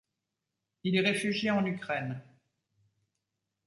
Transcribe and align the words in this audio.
Il 0.83 0.95
est 0.95 1.01
réfugié 1.07 1.51
en 1.51 1.63
Ukraine. 1.63 2.23